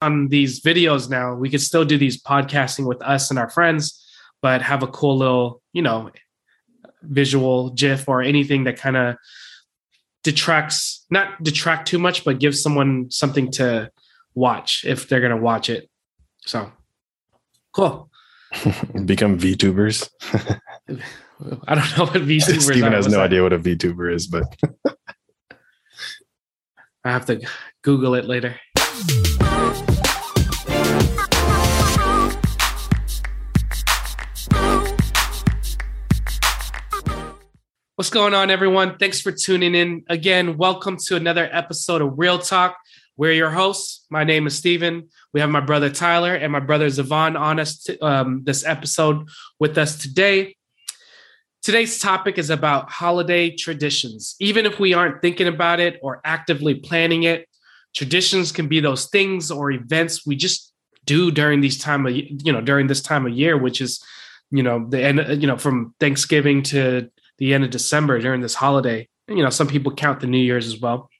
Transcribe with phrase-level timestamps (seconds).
[0.00, 1.34] on these videos now.
[1.34, 4.04] We could still do these podcasting with us and our friends,
[4.42, 6.10] but have a cool little, you know,
[7.02, 9.16] visual GIF or anything that kind of
[10.22, 13.90] detracts, not detract too much, but gives someone something to
[14.34, 15.88] watch if they're going to watch it.
[16.46, 16.70] So
[17.72, 18.10] cool.
[19.04, 20.10] Become VTubers.
[21.68, 22.96] I don't know what VTubers Steven are.
[22.96, 23.26] has What's no that?
[23.26, 24.44] idea what a VTuber is, but
[27.04, 27.40] I have to
[27.82, 28.56] Google it later.
[38.00, 38.96] What's going on, everyone?
[38.96, 40.04] Thanks for tuning in.
[40.08, 42.78] Again, welcome to another episode of Real Talk.
[43.18, 44.06] We're your hosts.
[44.08, 45.10] My name is Steven.
[45.34, 49.28] We have my brother Tyler and my brother Zavon on us t- um, this episode
[49.58, 50.56] with us today.
[51.60, 54.34] Today's topic is about holiday traditions.
[54.40, 57.46] Even if we aren't thinking about it or actively planning it,
[57.94, 60.72] traditions can be those things or events we just
[61.04, 64.02] do during these time of you know during this time of year, which is
[64.50, 67.10] you know the end you know from Thanksgiving to
[67.40, 69.08] the end of December during this holiday.
[69.26, 71.10] You know, some people count the New Year's as well,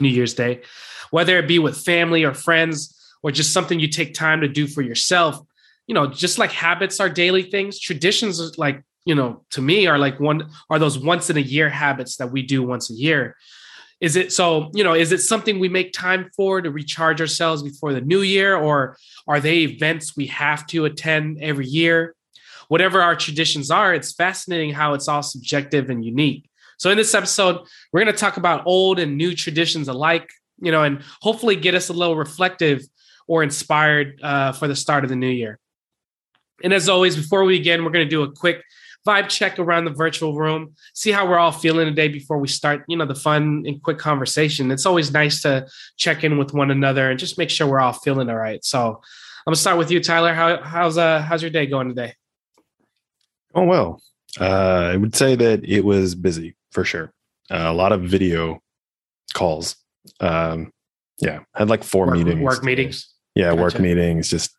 [0.00, 0.62] New Year's Day,
[1.10, 4.66] whether it be with family or friends or just something you take time to do
[4.66, 5.38] for yourself.
[5.86, 9.98] You know, just like habits are daily things, traditions like you know to me are
[9.98, 13.34] like one are those once in a year habits that we do once a year
[14.00, 17.62] is it so you know is it something we make time for to recharge ourselves
[17.62, 22.14] before the new year or are they events we have to attend every year
[22.70, 27.14] whatever our traditions are it's fascinating how it's all subjective and unique so in this
[27.14, 27.60] episode
[27.92, 31.74] we're going to talk about old and new traditions alike you know and hopefully get
[31.74, 32.82] us a little reflective
[33.26, 35.58] or inspired uh, for the start of the new year
[36.62, 38.62] and as always before we begin we're going to do a quick
[39.06, 42.84] vibe check around the virtual room, see how we're all feeling today before we start,
[42.86, 44.70] you know, the fun and quick conversation.
[44.70, 47.92] It's always nice to check in with one another and just make sure we're all
[47.92, 48.62] feeling all right.
[48.64, 50.34] So I'm gonna start with you, Tyler.
[50.34, 52.14] How, how's uh how's your day going today?
[53.54, 54.02] Oh well.
[54.40, 57.12] Uh, I would say that it was busy for sure.
[57.50, 58.62] Uh, a lot of video
[59.34, 59.76] calls.
[60.20, 60.72] Um,
[61.18, 62.40] yeah, had like four Work, meetings.
[62.40, 63.12] work meetings.
[63.34, 64.28] Yeah, work meetings.
[64.28, 64.54] Just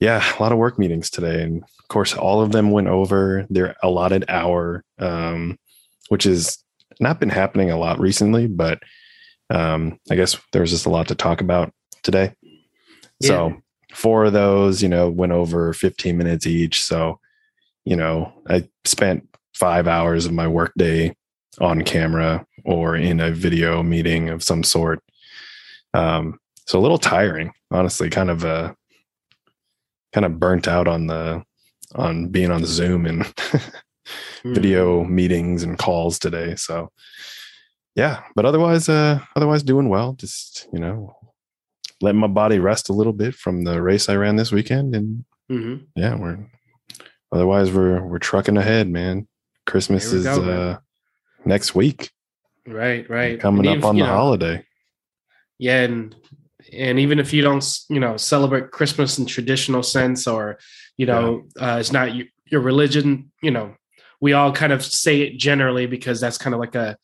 [0.00, 3.46] yeah, a lot of work meetings today, and of course, all of them went over
[3.48, 5.58] their allotted hour, um,
[6.08, 6.58] which has
[7.00, 8.48] not been happening a lot recently.
[8.48, 8.80] But
[9.50, 11.72] um, I guess there was just a lot to talk about
[12.02, 12.34] today.
[13.22, 16.82] So four of those, you know, went over 15 minutes each.
[16.82, 17.20] So,
[17.84, 21.14] you know, I spent five hours of my workday
[21.60, 25.02] on camera or in a video meeting of some sort.
[25.94, 28.72] Um, so a little tiring, honestly, kind of uh
[30.12, 31.42] kind of burnt out on the
[31.94, 33.32] on being on Zoom and
[34.42, 34.54] Hmm.
[34.54, 36.56] video meetings and calls today.
[36.56, 36.90] So
[37.94, 40.14] yeah, but otherwise uh otherwise doing well.
[40.14, 41.14] Just, you know,
[42.00, 45.24] letting my body rest a little bit from the race I ran this weekend and
[45.50, 45.86] Mhm.
[45.94, 46.38] yeah, we're
[47.32, 49.26] otherwise we're we're trucking ahead, man.
[49.66, 50.78] Christmas is go, uh
[51.44, 52.10] next week.
[52.66, 53.40] Right, right.
[53.40, 54.64] Coming And up even, on the know, holiday.
[55.58, 56.14] Yeah, and
[56.72, 60.58] and even if you don't, you know, celebrate Christmas in traditional sense, or
[60.96, 63.74] you know, uh, it's not your, your religion, you know,
[64.20, 66.96] we all kind of say it generally because that's kind of like a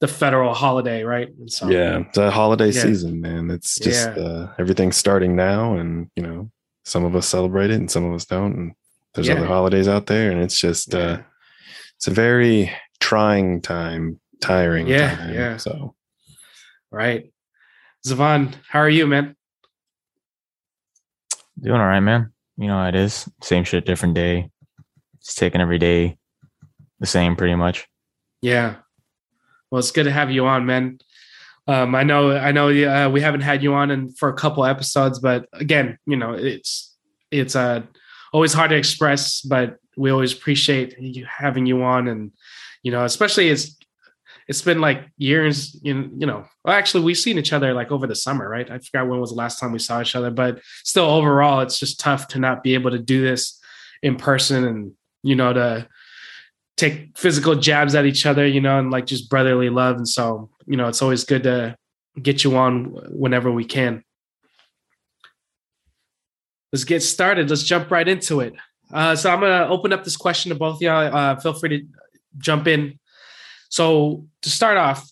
[0.00, 1.28] the federal holiday, right?
[1.38, 2.82] And so, Yeah, it's a holiday Yeah.
[2.82, 3.50] season, man.
[3.50, 4.22] It's just Yeah.
[4.22, 6.50] uh, everything's starting now, and you know,
[6.84, 8.54] some of us celebrate it, and some of us don't.
[8.56, 8.72] And
[9.16, 9.34] there's Yeah.
[9.34, 11.18] other holidays out there, and it's just uh,
[11.96, 14.86] it's a very trying time, tiring.
[14.86, 15.34] Yeah, time.
[15.34, 15.56] yeah.
[15.56, 15.94] So
[16.90, 17.32] right.
[18.06, 19.34] Zavon, how are you, man?
[21.60, 22.32] Doing all right, man.
[22.56, 23.28] You know how it is.
[23.42, 24.50] Same shit, different day.
[25.24, 26.18] Just taking every day
[27.00, 27.86] the same, pretty much.
[28.42, 28.76] Yeah.
[29.70, 30.98] Well, it's good to have you on, man.
[31.66, 34.64] Um, I know, I know, uh, we haven't had you on in, for a couple
[34.64, 36.94] episodes, but again, you know, it's
[37.32, 37.82] it's uh,
[38.36, 42.32] always hard to express, but we always appreciate you having you on, and
[42.82, 43.78] you know, especially it's
[44.46, 46.44] it's been like years, you know, you know.
[46.62, 48.70] Well, actually, we've seen each other like over the summer, right?
[48.70, 51.78] I forgot when was the last time we saw each other, but still, overall, it's
[51.78, 53.58] just tough to not be able to do this
[54.02, 54.92] in person, and
[55.22, 55.88] you know, to
[56.76, 59.96] take physical jabs at each other, you know, and like just brotherly love.
[59.96, 61.74] And so, you know, it's always good to
[62.20, 64.04] get you on whenever we can.
[66.72, 67.48] Let's get started.
[67.48, 68.54] Let's jump right into it.
[68.92, 71.14] Uh, so I'm gonna open up this question to both y'all.
[71.14, 71.86] Uh, feel free to
[72.38, 72.98] jump in.
[73.68, 75.10] So to start off,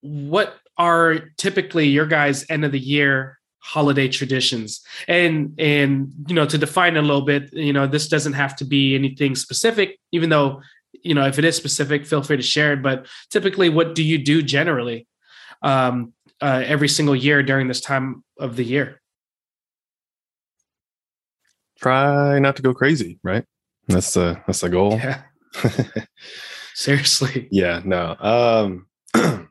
[0.00, 4.82] what are typically your guys' end of the year holiday traditions?
[5.08, 8.64] And and you know, to define a little bit, you know, this doesn't have to
[8.64, 10.62] be anything specific, even though
[11.02, 12.82] you know if it is specific, feel free to share it.
[12.82, 15.06] But typically, what do you do generally
[15.62, 19.00] um, uh, every single year during this time of the year?
[21.78, 23.44] Try not to go crazy, right?
[23.88, 24.92] That's the that's the goal.
[24.92, 25.22] Yeah.
[26.74, 27.48] Seriously.
[27.50, 28.16] yeah, no.
[28.18, 28.86] Um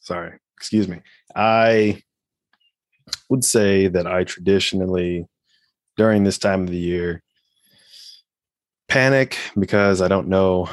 [0.00, 1.00] sorry, excuse me.
[1.34, 2.02] I
[3.28, 5.26] would say that I traditionally
[5.96, 7.22] during this time of the year
[8.88, 10.68] panic because I don't know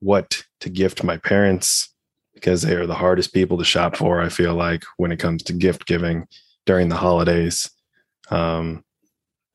[0.00, 1.92] what to gift my parents
[2.34, 4.20] because they are the hardest people to shop for.
[4.20, 6.26] I feel like when it comes to gift giving
[6.66, 7.70] during the holidays.
[8.30, 8.84] Um,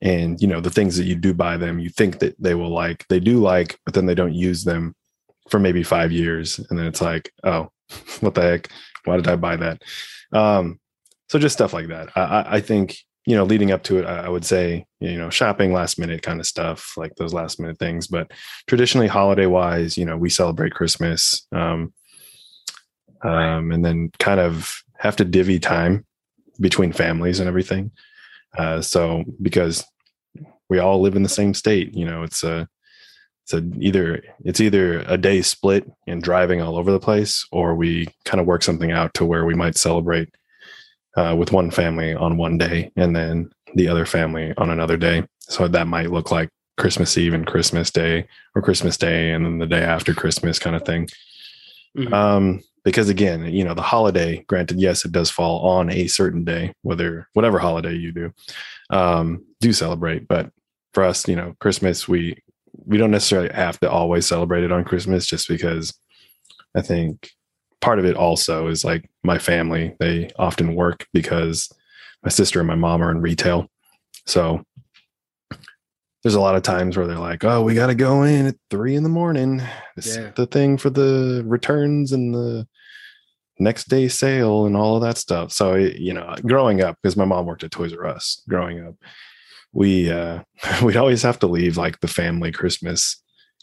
[0.04, 2.70] and you know the things that you do buy them, you think that they will
[2.70, 4.94] like, they do like, but then they don't use them
[5.48, 7.70] for maybe five years, and then it's like, oh,
[8.20, 8.68] what the heck?
[9.04, 9.82] Why did I buy that?
[10.32, 10.78] Um,
[11.28, 12.10] so just stuff like that.
[12.16, 12.96] I, I think
[13.26, 16.40] you know, leading up to it, I would say, you know, shopping last minute kind
[16.40, 18.06] of stuff, like those last minute things.
[18.06, 18.30] But
[18.66, 21.94] traditionally, holiday wise, you know, we celebrate Christmas, um,
[23.22, 26.04] um, and then kind of have to divvy time
[26.60, 27.90] between families and everything.
[28.58, 29.84] Uh, so because
[30.74, 32.68] we all live in the same state, you know, it's a
[33.44, 37.76] it's a either it's either a day split and driving all over the place, or
[37.76, 40.34] we kind of work something out to where we might celebrate
[41.16, 45.24] uh, with one family on one day and then the other family on another day.
[45.38, 49.58] So that might look like Christmas Eve and Christmas Day, or Christmas Day and then
[49.58, 51.08] the day after Christmas kind of thing.
[51.96, 52.12] Mm-hmm.
[52.12, 56.44] Um, because again, you know, the holiday, granted, yes, it does fall on a certain
[56.44, 58.32] day, whether whatever holiday you do,
[58.90, 60.28] um, do celebrate.
[60.28, 60.50] But
[60.94, 62.38] for us, you know, Christmas, we
[62.86, 65.92] we don't necessarily have to always celebrate it on Christmas, just because
[66.74, 67.30] I think
[67.80, 69.94] part of it also is like my family.
[70.00, 71.70] They often work because
[72.22, 73.68] my sister and my mom are in retail,
[74.26, 74.64] so
[76.22, 78.56] there's a lot of times where they're like, "Oh, we got to go in at
[78.70, 79.62] three in the morning.
[79.96, 80.30] It's yeah.
[80.34, 82.66] the thing for the returns and the
[83.58, 87.26] next day sale and all of that stuff." So you know, growing up, because my
[87.26, 88.94] mom worked at Toys R Us, growing up,
[89.74, 90.42] we uh,
[90.82, 93.22] we'd always have to leave like the family Christmas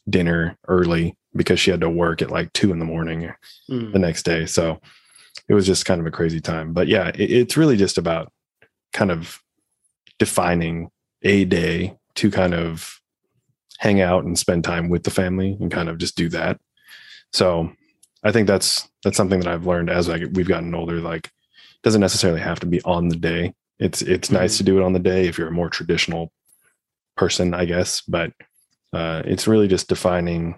[0.10, 3.32] dinner early because she had to work at like two in the morning
[3.70, 3.94] mm.
[3.94, 4.46] the next day.
[4.46, 4.80] So
[5.48, 6.74] it was just kind of a crazy time.
[6.74, 8.32] But yeah, it, it's really just about
[8.94, 9.40] kind of
[10.20, 10.90] defining
[11.24, 13.00] a day to kind of
[13.80, 16.60] hang out and spend time with the family and kind of just do that.
[17.32, 17.72] So
[18.24, 21.00] I think that's that's something that I've learned as like we've gotten older.
[21.00, 21.32] Like,
[21.84, 23.54] doesn't necessarily have to be on the day.
[23.82, 24.38] It's it's mm-hmm.
[24.38, 26.32] nice to do it on the day if you're a more traditional
[27.18, 28.02] person, I guess.
[28.02, 28.32] But
[28.94, 30.58] uh, it's really just defining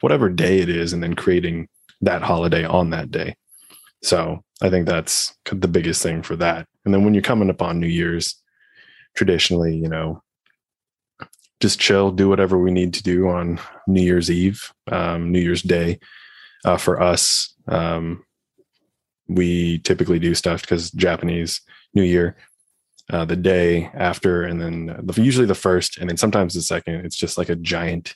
[0.00, 1.68] whatever day it is and then creating
[2.00, 3.34] that holiday on that day.
[4.02, 6.66] So I think that's the biggest thing for that.
[6.84, 8.40] And then when you're coming upon New Year's,
[9.16, 10.22] traditionally, you know,
[11.60, 15.62] just chill, do whatever we need to do on New Year's Eve, um, New Year's
[15.62, 15.98] Day.
[16.64, 18.24] Uh, for us, um,
[19.28, 21.60] we typically do stuff because Japanese
[21.94, 22.36] New Year,
[23.10, 27.04] uh, the day after, and then the, usually the first, and then sometimes the second.
[27.04, 28.14] It's just like a giant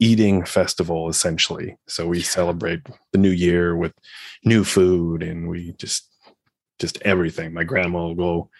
[0.00, 1.76] eating festival, essentially.
[1.86, 2.80] So we celebrate
[3.12, 3.92] the new year with
[4.44, 6.10] new food, and we just
[6.78, 7.54] just everything.
[7.54, 8.50] My grandma will go,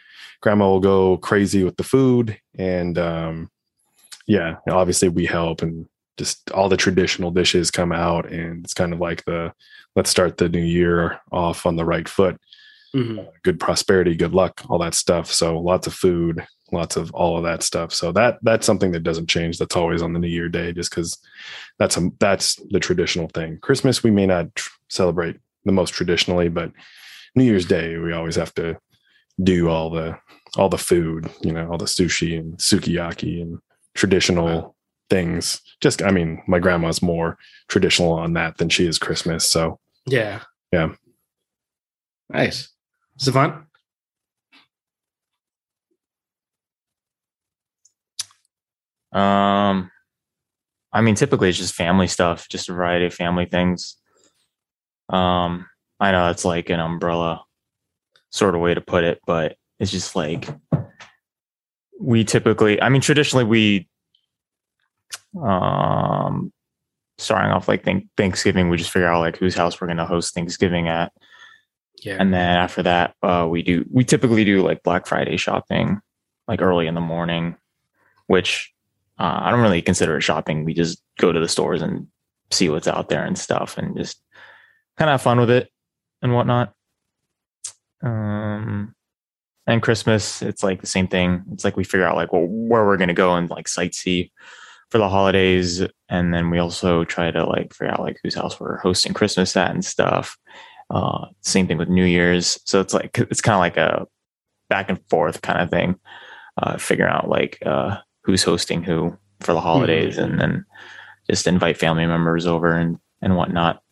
[0.41, 3.51] grandma will go crazy with the food, and um,
[4.27, 8.93] yeah, obviously we help and just all the traditional dishes come out and it's kind
[8.93, 9.53] of like the
[9.97, 12.41] let's start the new year off on the right foot.
[12.95, 13.19] Mm-hmm.
[13.19, 15.33] Uh, good prosperity, good luck, all that stuff.
[15.33, 17.93] So lots of food, lots of all of that stuff.
[17.93, 19.59] So that that's something that doesn't change.
[19.59, 21.19] That's always on the New Year day, just because
[21.79, 23.59] that's a that's the traditional thing.
[23.63, 26.71] Christmas we may not tr- celebrate the most traditionally, but
[27.35, 28.79] New Year's Day we always have to
[29.43, 30.17] do all the
[30.57, 33.59] all the food, you know, all the sushi and sukiyaki and
[33.95, 34.74] traditional wow.
[35.11, 35.61] Things.
[35.81, 39.49] Just, I mean, my grandma's more traditional on that than she is Christmas.
[39.49, 40.41] So, yeah.
[40.73, 40.95] Yeah.
[42.31, 42.71] Nice.
[43.21, 43.67] Zavon?
[49.13, 49.91] Um,
[50.93, 53.97] I mean, typically it's just family stuff, just a variety of family things.
[55.09, 55.67] Um,
[56.01, 57.45] I know it's like an umbrella
[58.31, 60.49] sort of way to put it, but it's just like
[62.01, 63.89] we typically, I mean, traditionally we,
[65.43, 66.53] um,
[67.19, 70.07] starting off like think Thanksgiving, we just figure out like whose house we're going to
[70.07, 71.13] host Thanksgiving at.
[72.03, 72.17] Yeah.
[72.19, 76.01] And then after that, uh, we do, we typically do like Black Friday shopping,
[76.47, 77.57] like early in the morning,
[78.27, 78.73] which
[79.19, 80.65] uh, I don't really consider it shopping.
[80.65, 82.09] We just go to the stores and
[82.51, 84.21] see what's out there and stuff and just
[84.99, 85.71] kind of have fun with it
[86.21, 86.75] and whatnot.
[88.03, 88.95] Um,
[89.67, 91.45] and Christmas, it's like the same thing.
[91.53, 94.31] It's like we figure out like well, where we're gonna go and like sightsee
[94.95, 98.61] for the holidays, and then we also try to like figure out like whose house
[98.61, 100.39] we're hosting Christmas at and stuff.
[100.89, 104.07] Uh, same thing with New Year's, so it's like it's kind of like a
[104.69, 105.99] back and forth kind of thing.
[106.57, 110.33] uh, figuring out like uh, who's hosting who for the holidays, mm-hmm.
[110.33, 110.67] and then
[111.29, 113.83] just invite family members over and and whatnot.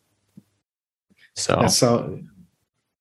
[1.35, 2.21] So that's so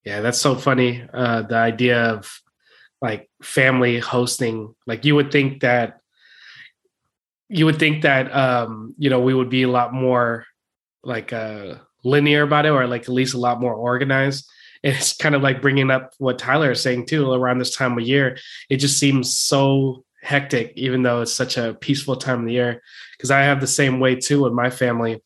[0.04, 1.04] yeah, that's so funny.
[1.12, 2.40] Uh, the idea of
[3.00, 6.00] like family hosting, like you would think that
[7.52, 10.46] you would think that um, you know we would be a lot more
[11.04, 14.48] like uh, linear about it, or like at least a lot more organized.
[14.82, 17.30] it's kind of like bringing up what Tyler is saying too.
[17.30, 21.74] Around this time of year, it just seems so hectic, even though it's such a
[21.74, 22.82] peaceful time of the year.
[23.16, 25.22] Because I have the same way too with my family,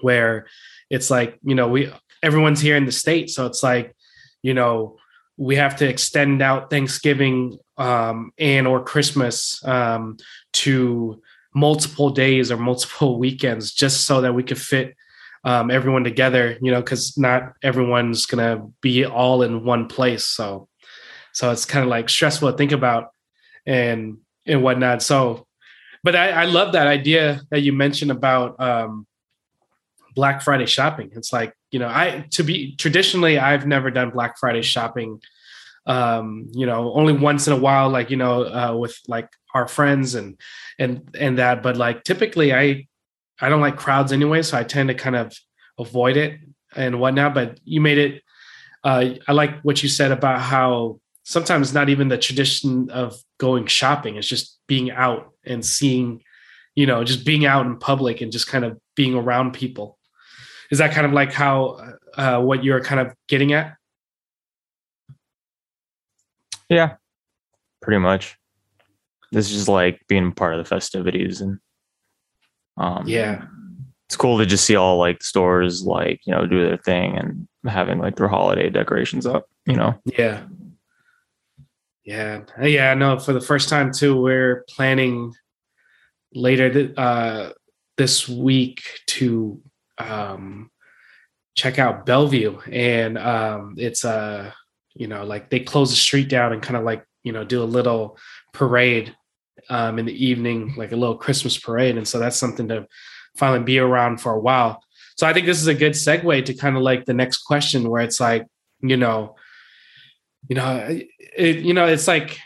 [0.00, 0.46] where
[0.90, 3.94] it's like you know we everyone's here in the state, so it's like
[4.42, 4.96] you know
[5.36, 10.16] we have to extend out Thanksgiving um, and or Christmas um,
[10.52, 11.20] to
[11.54, 14.94] multiple days or multiple weekends just so that we could fit
[15.44, 20.24] um, everyone together, you know, because not everyone's gonna be all in one place.
[20.24, 20.68] So,
[21.32, 23.10] so it's kind of like stressful to think about
[23.66, 25.02] and and whatnot.
[25.02, 25.46] So,
[26.02, 29.06] but I, I love that idea that you mentioned about um,
[30.14, 31.10] Black Friday shopping.
[31.14, 35.20] It's like you know, I to be traditionally I've never done Black Friday shopping.
[35.86, 39.68] Um, you know, only once in a while, like you know, uh, with like our
[39.68, 40.38] friends and
[40.78, 41.62] and and that.
[41.62, 42.86] But like typically, I
[43.40, 45.32] I don't like crowds anyway, so I tend to kind of
[45.78, 46.40] avoid it
[46.76, 47.34] and whatnot.
[47.34, 48.22] But you made it.
[48.82, 53.66] Uh, I like what you said about how sometimes not even the tradition of going
[53.66, 56.22] shopping; it's just being out and seeing,
[56.74, 59.98] you know, just being out in public and just kind of being around people.
[60.70, 63.76] Is that kind of like how uh, what you're kind of getting at?
[66.68, 66.96] Yeah,
[67.82, 68.36] pretty much.
[69.34, 71.58] This is just like being part of the festivities and
[72.76, 73.44] um, yeah,
[74.06, 77.48] it's cool to just see all like stores like you know do their thing and
[77.66, 79.48] having like their holiday decorations up.
[79.66, 79.94] You know.
[80.04, 80.44] Yeah.
[82.04, 82.90] Yeah, yeah.
[82.90, 85.32] i know for the first time too, we're planning
[86.34, 87.52] later th- uh,
[87.96, 89.62] this week to
[89.96, 90.70] um,
[91.54, 94.50] check out Bellevue, and um, it's a uh,
[94.94, 97.62] you know like they close the street down and kind of like you know do
[97.62, 98.18] a little
[98.52, 99.16] parade
[99.68, 101.96] um, in the evening, like a little Christmas parade.
[101.96, 102.86] And so that's something to
[103.36, 104.82] finally be around for a while.
[105.16, 107.88] So I think this is a good segue to kind of like the next question
[107.88, 108.46] where it's like,
[108.80, 109.36] you know,
[110.48, 111.00] you know,
[111.36, 112.38] it, you know, it's like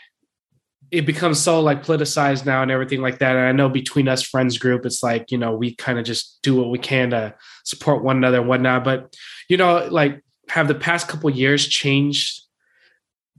[0.91, 3.35] it becomes so like politicized now and everything like that.
[3.35, 6.39] And I know between us friends group, it's like, you know, we kind of just
[6.41, 8.83] do what we can to support one another and whatnot.
[8.83, 9.15] But,
[9.49, 12.41] you know, like have the past couple years changed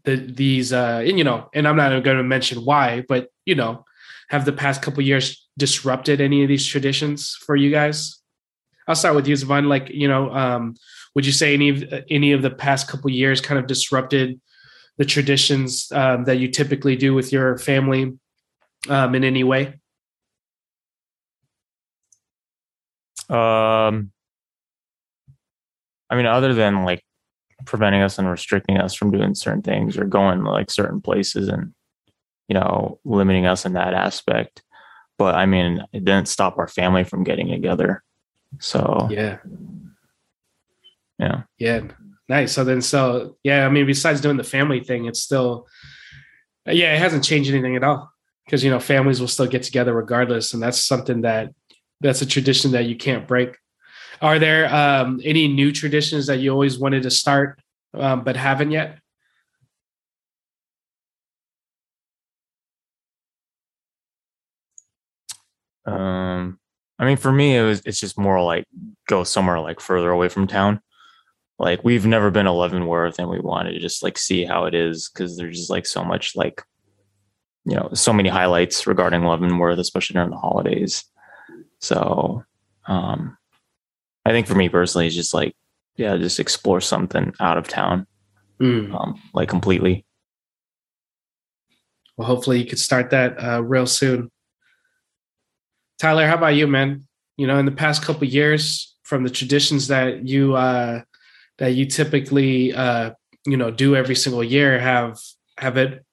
[0.04, 3.54] the these uh and you know and i'm not going to mention why but you
[3.54, 3.84] know
[4.28, 8.20] have the past couple years disrupted any of these traditions for you guys
[8.88, 9.66] i'll start with you Zavon.
[9.66, 10.74] like you know um
[11.14, 14.40] would you say any of any of the past couple years kind of disrupted
[14.96, 18.12] the traditions um, that you typically do with your family
[18.88, 19.74] um, in any way
[23.28, 24.10] um
[26.08, 27.02] i mean other than like
[27.66, 31.74] preventing us and restricting us from doing certain things or going like certain places and
[32.48, 34.62] you know limiting us in that aspect.
[35.18, 38.02] But i mean it didn't stop our family from getting together.
[38.58, 39.38] So yeah.
[41.18, 41.42] Yeah.
[41.58, 41.82] Yeah.
[42.28, 42.52] Nice.
[42.52, 45.66] So then so yeah i mean besides doing the family thing it's still
[46.66, 48.10] yeah it hasn't changed anything at all.
[48.44, 51.50] Because you know families will still get together regardless and that's something that
[52.00, 53.56] that's a tradition that you can't break
[54.20, 57.60] are there um, any new traditions that you always wanted to start
[57.94, 58.98] um, but haven't yet?
[65.86, 66.58] Um,
[66.98, 68.64] I mean, for me, it was it's just more like
[69.08, 70.80] go somewhere like further away from town.
[71.58, 74.74] Like we've never been to Leavenworth, and we wanted to just like see how it
[74.74, 76.62] is because there's just like so much like
[77.64, 81.04] you know so many highlights regarding Leavenworth, especially during the holidays.
[81.80, 82.44] So
[82.86, 83.36] um,
[84.24, 85.54] I think for me personally, it's just like,
[85.96, 88.06] yeah, just explore something out of town,
[88.60, 88.94] mm.
[88.94, 90.04] um, like completely.
[92.16, 94.30] Well, hopefully you could start that uh, real soon.
[95.98, 97.06] Tyler, how about you, man?
[97.36, 101.02] You know, in the past couple years, from the traditions that you uh,
[101.58, 103.12] that you typically uh,
[103.46, 105.18] you know do every single year, have
[105.58, 106.04] have it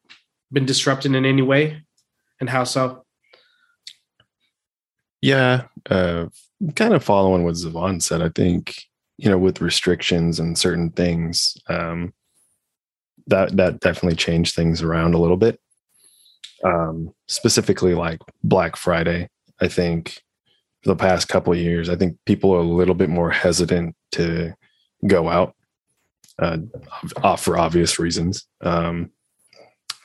[0.52, 1.84] been disrupted in any way,
[2.40, 3.06] and how so?
[5.28, 6.28] Yeah, uh,
[6.78, 8.22] kind of following what Zavon said.
[8.22, 8.86] I think
[9.18, 12.14] you know with restrictions and certain things, um,
[13.28, 15.60] that that definitely changed things around a little bit.
[16.64, 19.28] Um, specifically, like Black Friday,
[19.60, 20.22] I think
[20.82, 23.98] for the past couple of years, I think people are a little bit more hesitant
[24.14, 24.54] to
[25.08, 25.56] go out,
[26.40, 26.60] uh,
[27.22, 28.48] off for obvious reasons.
[28.62, 29.12] Um,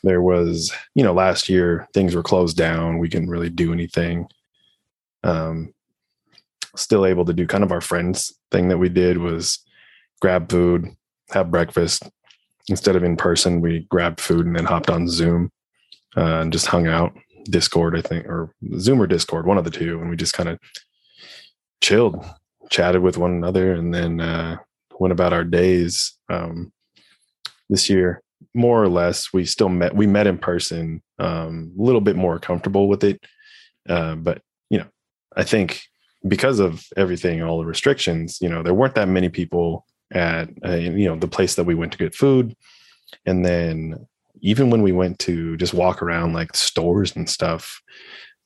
[0.02, 2.98] there was, you know, last year things were closed down.
[2.98, 4.26] We couldn't really do anything.
[5.24, 5.74] Um,
[6.76, 9.58] still able to do kind of our friends thing that we did was
[10.20, 10.88] grab food,
[11.30, 12.08] have breakfast.
[12.68, 15.50] Instead of in person, we grabbed food and then hopped on Zoom
[16.16, 17.12] uh, and just hung out.
[17.44, 20.48] Discord, I think, or Zoom or Discord, one of the two, and we just kind
[20.48, 20.60] of
[21.80, 22.24] chilled,
[22.70, 24.58] chatted with one another, and then uh,
[25.00, 26.16] went about our days.
[26.28, 26.72] Um,
[27.68, 28.22] this year,
[28.54, 29.96] more or less, we still met.
[29.96, 33.24] We met in person, um, a little bit more comfortable with it,
[33.88, 34.40] uh, but
[35.36, 35.82] I think
[36.26, 40.48] because of everything, and all the restrictions, you know, there weren't that many people at
[40.64, 42.54] uh, you know the place that we went to get food,
[43.26, 44.06] and then
[44.40, 47.80] even when we went to just walk around like stores and stuff,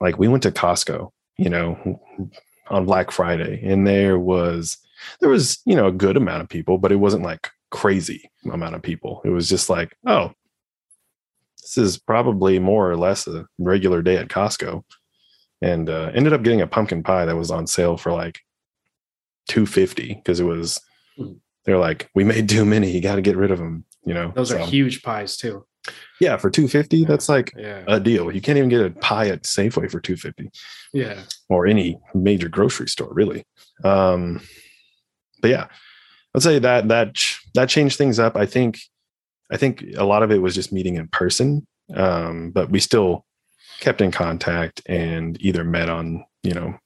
[0.01, 2.01] like we went to Costco, you know,
[2.69, 4.79] on Black Friday, and there was
[5.21, 8.75] there was you know a good amount of people, but it wasn't like crazy amount
[8.75, 9.21] of people.
[9.25, 10.33] It was just like, oh,
[11.61, 14.85] this is probably more or less a regular day at Costco
[15.63, 18.41] and uh, ended up getting a pumpkin pie that was on sale for like
[19.49, 20.81] 250 because it was
[21.17, 21.33] hmm.
[21.65, 24.33] they're like we made too many you got to get rid of them you know
[24.35, 25.67] those so, are huge pies too.
[26.21, 27.07] Yeah for 250 yeah.
[27.07, 27.85] that's like yeah.
[27.87, 28.33] a deal.
[28.33, 30.51] You can't even get a pie at safeway for 250
[30.93, 31.23] yeah.
[31.49, 33.45] Or any major grocery store really.
[33.85, 34.41] Um
[35.43, 35.67] but yeah
[36.35, 37.15] i'd say that that
[37.55, 38.37] that changed things up.
[38.37, 38.79] I think
[39.51, 43.25] i think a lot of it was just meeting in person um but we still
[43.81, 46.79] kept in contact and either met on you know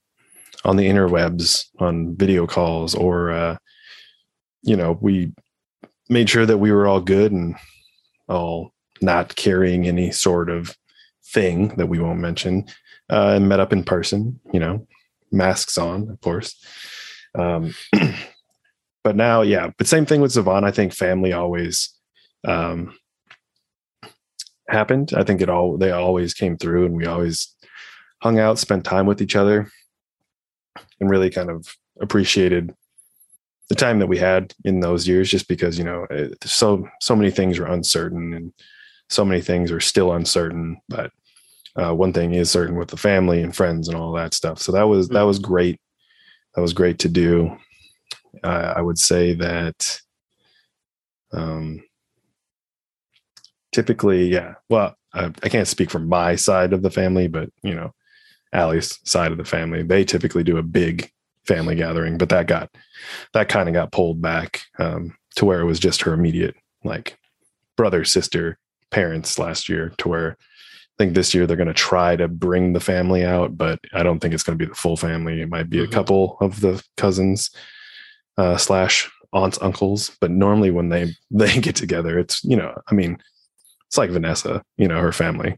[0.63, 3.57] on the interwebs on video calls or uh
[4.63, 5.31] you know we
[6.09, 7.55] made sure that we were all good and
[8.27, 8.71] all
[9.01, 10.75] not carrying any sort of
[11.25, 12.65] thing that we won't mention
[13.09, 14.85] uh, and met up in person you know
[15.31, 16.55] masks on of course.
[17.35, 17.73] Um
[19.03, 21.89] but now yeah but same thing with Zavon I think family always
[22.45, 22.93] um
[24.71, 25.13] happened.
[25.15, 27.55] I think it all they always came through, and we always
[28.21, 29.71] hung out, spent time with each other,
[30.99, 32.73] and really kind of appreciated
[33.69, 35.29] the time that we had in those years.
[35.29, 38.53] Just because you know, it, so so many things were uncertain, and
[39.09, 40.81] so many things are still uncertain.
[40.89, 41.11] But
[41.75, 44.59] uh, one thing is certain with the family and friends and all that stuff.
[44.59, 45.79] So that was that was great.
[46.55, 47.57] That was great to do.
[48.43, 49.99] Uh, I would say that.
[51.33, 51.81] Um,
[53.71, 54.55] typically, yeah.
[54.69, 57.93] Well, I, I can't speak from my side of the family, but you know,
[58.53, 61.11] Allie's side of the family, they typically do a big
[61.45, 62.69] family gathering, but that got
[63.33, 67.17] that kind of got pulled back um, to where it was just her immediate like
[67.77, 68.57] brother, sister,
[68.89, 69.93] parents last year.
[69.99, 73.57] To where I think this year they're going to try to bring the family out,
[73.57, 75.41] but I don't think it's going to be the full family.
[75.41, 75.91] It might be mm-hmm.
[75.91, 77.49] a couple of the cousins
[78.37, 82.93] uh, slash aunts, uncles, but normally when they they get together, it's you know, I
[82.93, 83.17] mean,
[83.91, 85.57] it's like Vanessa, you know, her family.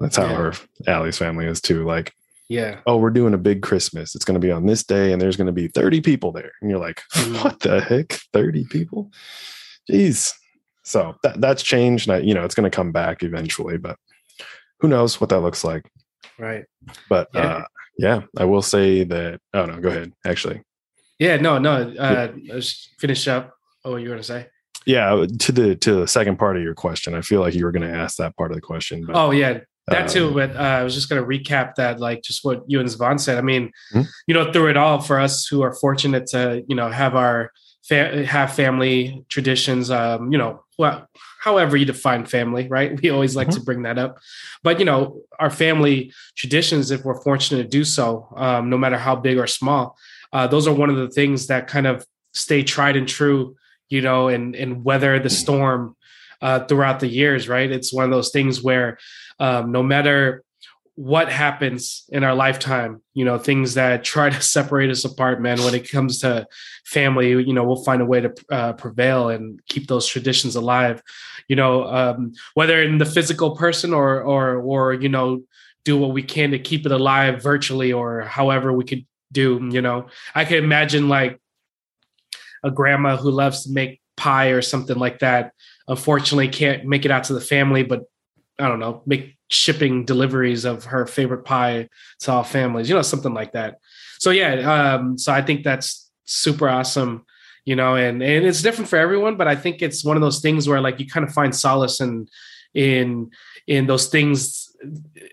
[0.00, 0.36] That's how yeah.
[0.36, 0.52] her
[0.86, 1.84] Allie's family is too.
[1.84, 2.14] Like,
[2.48, 2.80] yeah.
[2.86, 4.14] Oh, we're doing a big Christmas.
[4.14, 6.50] It's going to be on this day, and there's going to be 30 people there.
[6.62, 7.44] And you're like, mm.
[7.44, 8.14] what the heck?
[8.32, 9.10] 30 people?
[9.90, 10.32] Jeez.
[10.82, 12.08] So that that's changed.
[12.08, 13.98] And I, you know, it's going to come back eventually, but
[14.80, 15.84] who knows what that looks like.
[16.38, 16.64] Right.
[17.10, 17.40] But yeah.
[17.40, 17.64] uh
[17.98, 19.40] yeah, I will say that.
[19.52, 20.12] Oh no, go ahead.
[20.26, 20.62] Actually.
[21.18, 21.94] Yeah, no, no.
[21.98, 22.54] Uh yeah.
[22.54, 23.52] let's finish up.
[23.84, 24.46] Oh, what you were gonna say?
[24.86, 27.72] Yeah to the to the second part of your question i feel like you were
[27.72, 30.56] going to ask that part of the question but, oh yeah that too um, but
[30.56, 33.38] uh, i was just going to recap that like just what you and Zavon said
[33.38, 34.02] i mean mm-hmm.
[34.26, 37.50] you know through it all for us who are fortunate to you know have our
[37.86, 41.06] fa- have family traditions um you know well
[41.40, 43.58] however you define family right we always like mm-hmm.
[43.58, 44.18] to bring that up
[44.62, 48.96] but you know our family traditions if we're fortunate to do so um, no matter
[48.96, 49.96] how big or small
[50.32, 53.54] uh, those are one of the things that kind of stay tried and true
[53.88, 55.32] you know, and and weather the mm.
[55.32, 55.96] storm
[56.40, 57.48] uh, throughout the years.
[57.48, 57.70] Right?
[57.70, 58.98] It's one of those things where
[59.38, 60.44] um, no matter
[60.96, 65.60] what happens in our lifetime, you know, things that try to separate us apart, man.
[65.62, 66.46] When it comes to
[66.84, 71.02] family, you know, we'll find a way to uh, prevail and keep those traditions alive.
[71.48, 75.42] You know, um, whether in the physical person or or or you know,
[75.84, 79.68] do what we can to keep it alive virtually or however we could do.
[79.72, 81.40] You know, I can imagine like
[82.64, 85.52] a grandma who loves to make pie or something like that.
[85.86, 88.02] Unfortunately can't make it out to the family but
[88.58, 91.88] i don't know make shipping deliveries of her favorite pie
[92.20, 93.78] to all families you know something like that.
[94.18, 97.26] So yeah um so i think that's super awesome
[97.64, 100.40] you know and and it's different for everyone but i think it's one of those
[100.40, 102.26] things where like you kind of find solace in
[102.74, 103.30] in
[103.66, 104.74] in those things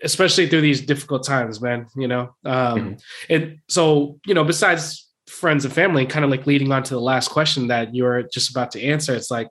[0.02, 2.34] especially through these difficult times man you know?
[2.44, 2.92] Um mm-hmm.
[3.30, 7.00] and so you know besides friends and family, kind of like leading on to the
[7.00, 9.14] last question that you're just about to answer.
[9.14, 9.48] It's like,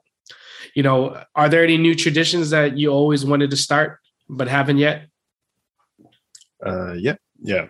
[0.75, 4.77] you know, are there any new traditions that you always wanted to start but haven't
[4.77, 5.07] yet?
[6.65, 7.67] Uh, yeah, yeah.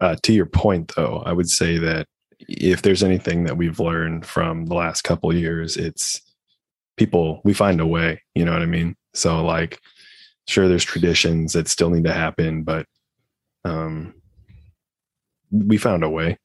[0.00, 2.06] Uh, to your point, though, I would say that
[2.40, 6.20] if there's anything that we've learned from the last couple years, it's
[6.96, 7.40] people.
[7.44, 8.22] We find a way.
[8.34, 8.96] You know what I mean?
[9.14, 9.78] So, like,
[10.48, 12.86] sure, there's traditions that still need to happen, but
[13.64, 14.14] um,
[15.50, 16.38] we found a way.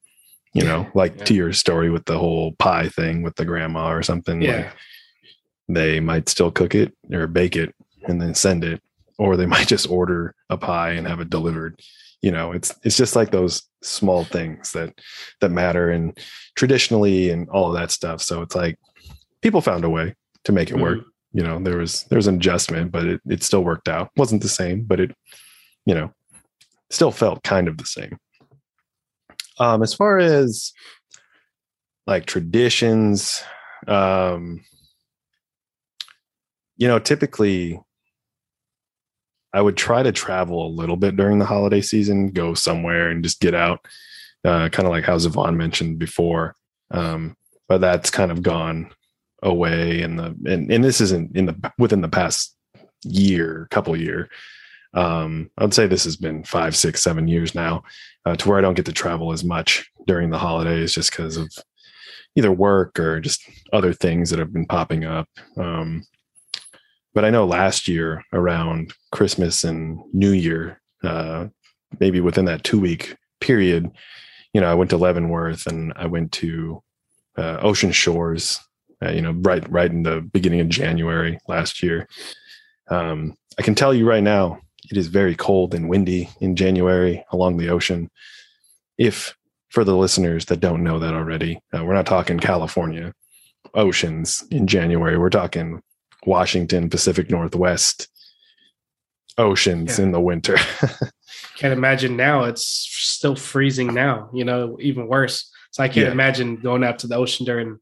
[0.56, 1.24] You know, like yeah.
[1.24, 4.42] to your story with the whole pie thing with the grandma or something.
[4.42, 4.56] Yeah.
[4.56, 4.72] Like,
[5.68, 7.74] they might still cook it or bake it
[8.06, 8.80] and then send it
[9.18, 11.80] or they might just order a pie and have it delivered
[12.22, 14.92] you know it's it's just like those small things that
[15.40, 16.18] that matter and
[16.54, 18.78] traditionally and all of that stuff so it's like
[19.42, 20.14] people found a way
[20.44, 20.82] to make it mm-hmm.
[20.82, 20.98] work
[21.32, 24.42] you know there was there was an adjustment but it, it still worked out wasn't
[24.42, 25.14] the same but it
[25.84, 26.10] you know
[26.90, 28.16] still felt kind of the same
[29.58, 30.72] um as far as
[32.06, 33.42] like traditions
[33.88, 34.60] um
[36.76, 37.80] you know typically
[39.56, 43.24] I would try to travel a little bit during the holiday season, go somewhere and
[43.24, 43.86] just get out,
[44.44, 46.54] uh, kind of like how Zavon mentioned before.
[46.90, 48.90] Um, but that's kind of gone
[49.42, 52.54] away in the and, and this isn't in the within the past
[53.04, 54.28] year, couple year.
[54.96, 57.84] Um, I'd say this has been five, six, seven years now,
[58.24, 61.36] uh, to where I don't get to travel as much during the holidays just because
[61.36, 61.52] of
[62.34, 65.28] either work or just other things that have been popping up.
[65.56, 66.04] Um,
[67.14, 71.46] but I know last year around Christmas and New Year, uh,
[72.00, 73.90] maybe within that two week period,
[74.52, 76.82] you know, I went to Leavenworth and I went to
[77.38, 78.60] uh, Ocean Shores,
[79.02, 82.08] uh, you know, right right in the beginning of January last year.
[82.88, 87.24] Um, I can tell you right now, it is very cold and windy in January
[87.32, 88.10] along the ocean.
[88.98, 89.36] If
[89.70, 93.12] for the listeners that don't know that already, uh, we're not talking California
[93.74, 95.18] oceans in January.
[95.18, 95.82] We're talking
[96.24, 98.08] Washington, Pacific Northwest
[99.38, 100.04] oceans yeah.
[100.04, 100.56] in the winter.
[101.56, 102.44] can't imagine now.
[102.44, 105.50] It's still freezing now, you know, even worse.
[105.70, 106.12] So I can't yeah.
[106.12, 107.78] imagine going out to the ocean during,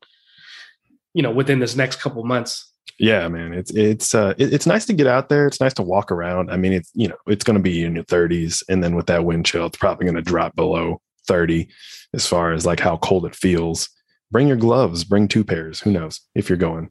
[1.13, 2.73] you know, within this next couple months.
[2.99, 5.47] Yeah, man, it's it's uh it, it's nice to get out there.
[5.47, 6.51] It's nice to walk around.
[6.51, 9.07] I mean, it's you know, it's going to be in your 30s, and then with
[9.07, 11.69] that wind chill, it's probably going to drop below 30
[12.13, 13.89] as far as like how cold it feels.
[14.31, 15.05] Bring your gloves.
[15.05, 15.81] Bring two pairs.
[15.81, 16.91] Who knows if you're going.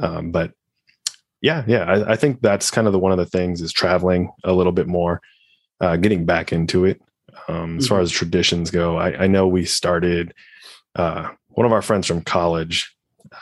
[0.00, 0.52] Um, but
[1.40, 4.30] yeah, yeah, I, I, think that's kind of the one of the things is traveling
[4.44, 5.20] a little bit more,
[5.80, 7.00] uh, getting back into it.
[7.48, 7.78] Um, mm-hmm.
[7.78, 8.04] As far mm-hmm.
[8.04, 10.34] as traditions go, I, I know we started.
[10.94, 12.94] Uh, one of our friends from college,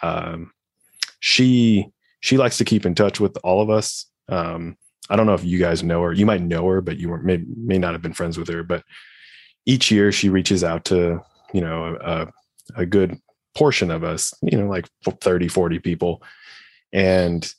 [0.03, 0.53] um,
[1.20, 1.88] she
[2.20, 4.07] she likes to keep in touch with all of us.
[4.29, 4.76] Um,
[5.09, 6.12] I don't know if you guys know her.
[6.12, 8.62] You might know her, but you were, may may not have been friends with her.
[8.62, 8.85] But
[9.64, 11.20] each year she reaches out to
[11.52, 12.29] you know a,
[12.76, 13.18] a good
[13.55, 14.87] portion of us, you know, like
[15.20, 16.22] 30, 40 people.
[16.92, 17.52] And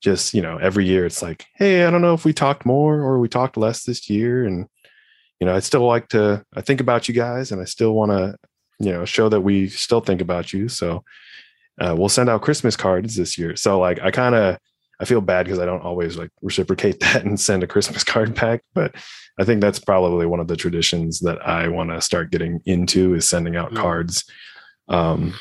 [0.00, 3.00] just you know every year it's like hey i don't know if we talked more
[3.00, 4.66] or we talked less this year and
[5.40, 8.12] you know i still like to i think about you guys and i still want
[8.12, 8.36] to
[8.78, 11.02] you know show that we still think about you so
[11.80, 13.56] uh, we'll send out christmas cards this year.
[13.56, 14.58] So like i kind of
[15.00, 18.34] i feel bad because i don't always like reciprocate that and send a christmas card
[18.34, 18.62] back.
[18.74, 18.94] But
[19.38, 23.14] i think that's probably one of the traditions that i want to start getting into
[23.14, 23.82] is sending out mm-hmm.
[23.82, 24.24] cards
[24.88, 25.34] um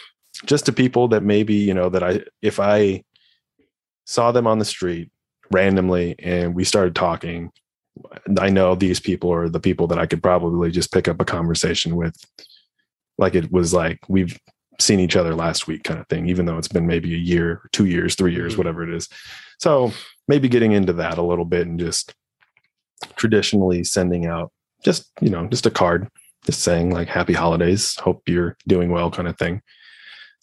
[0.46, 3.04] just to people that maybe you know that i if i
[4.06, 5.10] saw them on the street
[5.52, 7.52] randomly and we started talking
[8.40, 11.26] i know these people are the people that i could probably just pick up a
[11.26, 12.16] conversation with.
[13.18, 14.38] Like it was like we've
[14.80, 17.62] seen each other last week kind of thing even though it's been maybe a year
[17.72, 18.60] two years three years mm-hmm.
[18.60, 19.10] whatever it is
[19.60, 19.92] so
[20.28, 22.14] maybe getting into that a little bit and just
[23.16, 24.52] traditionally sending out
[24.84, 26.08] just you know just a card
[26.46, 29.62] just saying like happy holidays hope you're doing well kind of thing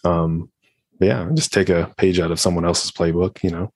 [0.04, 0.50] um
[1.00, 3.72] yeah, just take a page out of someone else's playbook, you know.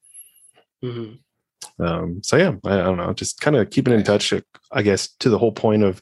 [0.85, 1.85] Mm-hmm.
[1.85, 4.33] Um, so yeah, I, I, don't know, just kind of keeping in touch.
[4.73, 6.01] I guess to the whole point of,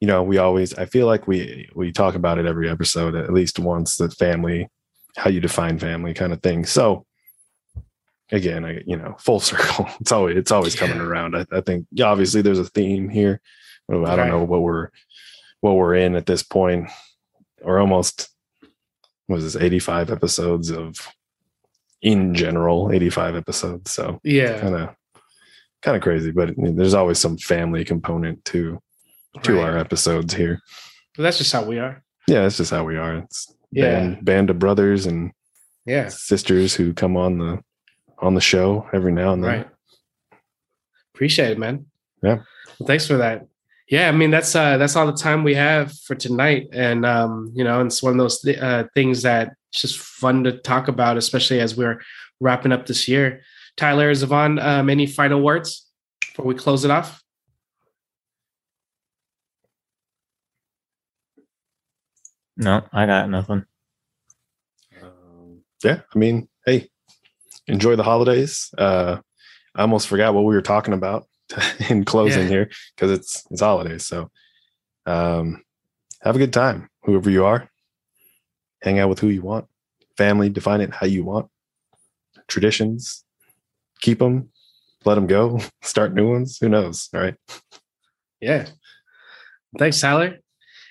[0.00, 0.74] you know, we always.
[0.74, 3.96] I feel like we we talk about it every episode at least once.
[3.96, 4.68] The family,
[5.16, 6.64] how you define family, kind of thing.
[6.64, 7.06] So
[8.32, 9.88] again, I you know, full circle.
[10.00, 11.36] It's always it's always coming around.
[11.36, 13.40] I, I think yeah, obviously there's a theme here.
[13.90, 14.28] Oh, I don't right.
[14.28, 14.90] know what we're
[15.60, 16.90] what we're in at this point,
[17.62, 18.28] or almost
[19.28, 20.96] was this 85 episodes of
[22.02, 24.94] in general 85 episodes so yeah kind of
[25.80, 28.78] kind of crazy but there's always some family component to
[29.42, 29.64] to right.
[29.64, 30.60] our episodes here.
[31.16, 32.02] Well, that's just how we are.
[32.26, 33.16] Yeah that's just how we are.
[33.16, 33.90] It's yeah.
[33.90, 35.32] band, band of brothers and
[35.86, 36.08] yeah.
[36.08, 37.62] sisters who come on the
[38.18, 39.50] on the show every now and then.
[39.50, 39.68] Right.
[41.14, 41.86] Appreciate it man.
[42.22, 42.36] Yeah.
[42.78, 43.46] Well, thanks for that.
[43.88, 47.52] Yeah, I mean that's uh, that's all the time we have for tonight, and um,
[47.54, 50.88] you know, it's one of those th- uh, things that it's just fun to talk
[50.88, 52.00] about, especially as we're
[52.40, 53.42] wrapping up this year.
[53.76, 55.86] Tyler, Zavon, um, any final words
[56.28, 57.22] before we close it off?
[62.56, 63.64] No, I got nothing.
[65.02, 66.88] Um, yeah, I mean, hey,
[67.66, 68.72] enjoy the holidays.
[68.76, 69.18] Uh,
[69.74, 71.26] I almost forgot what we were talking about
[71.90, 72.48] in closing yeah.
[72.48, 74.06] here because it's it's holidays.
[74.06, 74.30] So,
[75.06, 75.62] um,
[76.22, 77.68] have a good time, whoever you are.
[78.82, 79.66] Hang out with who you want.
[80.16, 81.48] Family, define it how you want.
[82.46, 83.24] Traditions,
[84.00, 84.50] keep them,
[85.04, 86.58] let them go, start new ones.
[86.60, 87.08] Who knows?
[87.12, 87.34] All right.
[88.40, 88.66] Yeah.
[89.78, 90.38] Thanks, Tyler.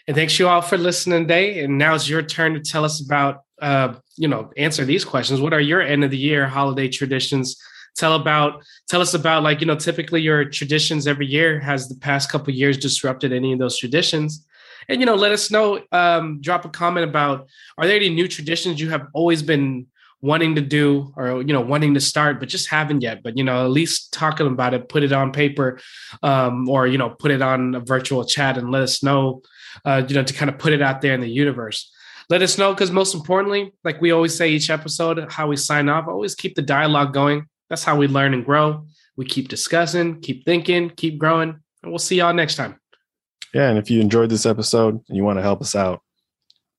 [0.06, 1.64] And thanks you all for listening today.
[1.64, 5.40] And now it's your turn to tell us about, uh, you know, answer these questions.
[5.40, 7.56] What are your end of the year holiday traditions?
[7.96, 11.96] Tell about, tell us about like, you know, typically your traditions every year has the
[11.96, 14.46] past couple years disrupted any of those traditions?
[14.90, 18.28] And, you know, let us know, um, drop a comment about, are there any new
[18.28, 19.88] traditions you have always been
[20.20, 23.44] wanting to do or you know wanting to start but just haven't yet but you
[23.44, 25.78] know at least talking about it put it on paper
[26.24, 29.42] um, or you know put it on a virtual chat and let us know
[29.86, 31.92] uh, you know to kind of put it out there in the universe.
[32.30, 35.90] Let us know because most importantly like we always say each episode how we sign
[35.90, 37.48] off always keep the dialogue going.
[37.70, 38.86] That's how we learn and grow.
[39.16, 42.80] We keep discussing keep thinking keep growing and we'll see y'all next time.
[43.54, 46.02] Yeah and if you enjoyed this episode and you want to help us out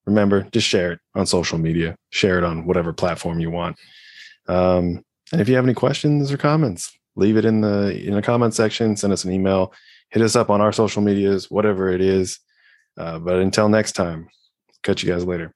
[0.07, 3.77] remember just share it on social media share it on whatever platform you want.
[4.47, 5.03] Um,
[5.33, 8.55] and if you have any questions or comments leave it in the in the comment
[8.55, 9.73] section send us an email
[10.11, 12.41] hit us up on our social medias whatever it is
[12.97, 14.29] uh, but until next time
[14.83, 15.55] catch you guys later